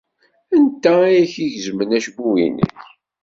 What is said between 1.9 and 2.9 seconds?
acebbub-nnek?